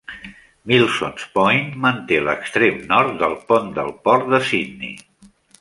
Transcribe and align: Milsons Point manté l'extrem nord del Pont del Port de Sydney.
Milsons 0.71 1.27
Point 1.35 1.69
manté 1.83 2.19
l'extrem 2.29 2.81
nord 2.95 3.21
del 3.23 3.39
Pont 3.53 3.71
del 3.79 3.95
Port 4.09 4.35
de 4.37 4.45
Sydney. 4.53 4.95